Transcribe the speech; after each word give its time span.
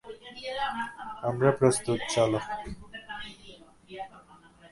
আমরা 1.27 1.49
প্রস্তুত, 1.59 1.99
চলো। 2.15 2.39